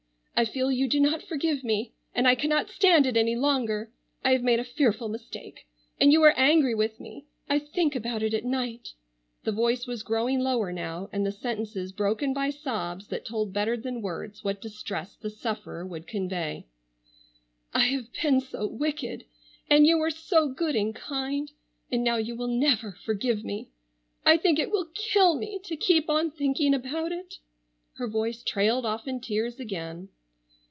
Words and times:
I 0.33 0.45
feel 0.45 0.71
you 0.71 0.87
do 0.87 0.99
not 0.99 1.21
forgive 1.21 1.63
me, 1.63 1.93
and 2.15 2.27
I 2.27 2.33
cannot 2.33 2.71
stand 2.71 3.05
it 3.05 3.15
any 3.15 3.35
longer. 3.35 3.91
I 4.23 4.31
have 4.31 4.41
made 4.41 4.59
a 4.59 4.63
fearful 4.63 5.07
mistake, 5.07 5.67
and 5.99 6.11
you 6.11 6.23
are 6.23 6.33
angry 6.35 6.73
with 6.73 6.99
me—I 6.99 7.59
think 7.59 7.95
about 7.95 8.23
it 8.23 8.33
at 8.33 8.43
night"—the 8.43 9.51
voice 9.51 9.85
was 9.85 10.01
growing 10.01 10.39
lower 10.39 10.71
now, 10.71 11.09
and 11.13 11.23
the 11.23 11.31
sentences 11.31 11.91
broken 11.91 12.33
by 12.33 12.49
sobs 12.49 13.09
that 13.09 13.23
told 13.23 13.53
better 13.53 13.77
than 13.77 14.01
words 14.01 14.43
what 14.43 14.59
distress 14.59 15.15
the 15.15 15.29
sufferer 15.29 15.85
would 15.85 16.07
convey. 16.07 16.65
"I 17.71 17.83
have 17.89 18.07
been 18.23 18.39
so 18.41 18.65
wicked—and 18.65 19.85
you 19.85 19.99
were 19.99 20.09
so 20.09 20.47
good 20.47 20.75
and 20.75 20.95
kind—and 20.95 22.03
now 22.03 22.15
you 22.15 22.35
will 22.35 22.47
never 22.47 22.93
forgive 23.05 23.43
me—I 23.43 24.37
think 24.37 24.57
it 24.57 24.71
will 24.71 24.87
kill 24.95 25.35
me 25.35 25.59
to 25.65 25.75
keep 25.77 26.09
on 26.09 26.31
thinking 26.31 26.73
about 26.73 27.11
it—" 27.11 27.35
her 27.97 28.07
voice 28.07 28.41
trailed 28.41 28.87
off 28.87 29.07
in 29.07 29.19
tears 29.21 29.59
again. 29.59 30.09